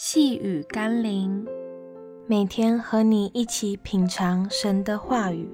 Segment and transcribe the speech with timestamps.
[0.00, 1.44] 细雨甘霖，
[2.28, 5.50] 每天和你一起品尝神的话语。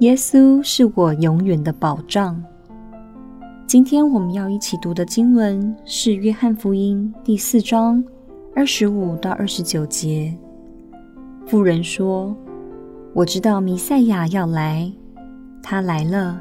[0.00, 2.38] 耶稣是我永远的保障。
[3.66, 8.04] 今天我们要一起读的经文是《约翰福音》第四章
[8.54, 10.36] 二十五到二十九节。
[11.46, 12.36] 妇人说
[13.16, 14.92] ：“我知道弥赛亚要来，
[15.62, 16.38] 他来了，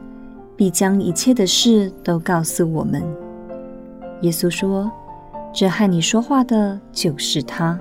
[0.58, 3.02] 必将一切的事都告诉我们。”
[4.22, 4.92] 耶稣说
[5.54, 7.80] ：“这和你说话的就是他。”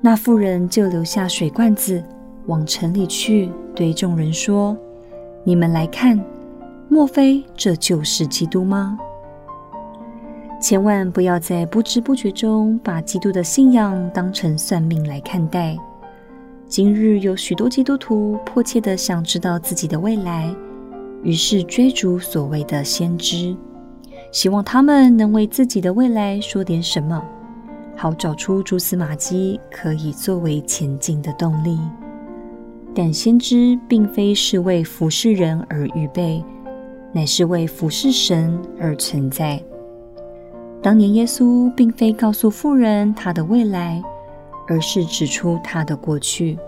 [0.00, 2.02] 那妇人就留下水罐子，
[2.46, 4.76] 往城里去，对众人说
[5.44, 6.22] ：“你们来看，
[6.88, 8.98] 莫非这就是基督吗？”
[10.60, 15.76] 千万不要在不知不觉中把基督的信仰当成算命来看待。
[16.66, 20.54] 今日有许多基督徒迫切地想知道自己的未来，
[21.22, 23.56] 于是追逐所谓的先知。
[24.32, 27.20] 希望他们能为自己的未来说点什么，
[27.96, 31.78] 好找出蛛丝马迹，可以作为前进的动力。
[32.94, 36.44] 但先知并非是为服侍人而预备，
[37.12, 39.60] 乃是为服侍神而存在。
[40.82, 44.02] 当年耶稣并非告诉妇人他的未来，
[44.66, 46.58] 而是指出他的过去。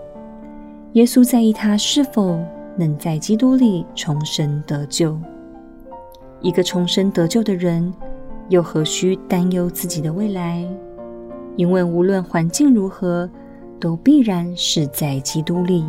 [0.93, 2.39] 耶稣在意他是否
[2.77, 5.17] 能在基督里重生得救。
[6.43, 7.91] 一个重生得救的人，
[8.49, 10.63] 又何须担忧自己的未来？
[11.55, 13.29] 因为无论环境如何，
[13.79, 15.85] 都必然是在基督里，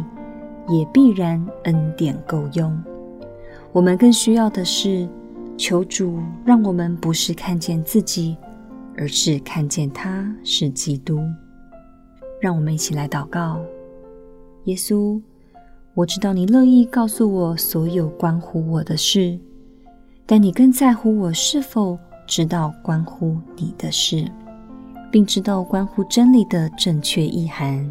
[0.69, 2.81] 也必然恩典够用。
[3.73, 5.09] 我们更需要的是，
[5.57, 8.37] 求主让我们不是看见自己，
[8.97, 11.19] 而是看见他是基督。
[12.41, 13.59] 让我们一起来祷告：
[14.67, 15.21] 耶稣，
[15.95, 19.37] 我知道你乐意告诉我所有关乎我的事。
[20.27, 24.25] 但你更在乎我是否知道关乎你的事，
[25.11, 27.87] 并知道关乎真理的正确意涵。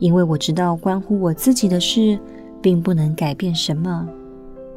[0.00, 2.18] 因为我知道关乎我自己的事，
[2.60, 4.08] 并不能改变什么。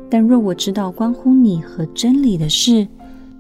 [0.10, 2.88] 但若我知道关乎你和真理的事，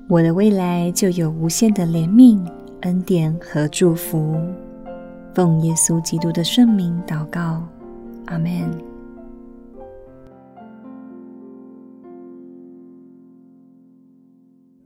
[0.07, 2.39] 我的未来就有无限的怜悯、
[2.81, 4.35] 恩典和祝福。
[5.35, 7.61] 奉耶稣基督的圣名祷告，
[8.25, 8.92] 阿门。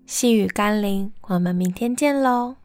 [0.07, 2.55] 细雨甘霖，我们明天见喽。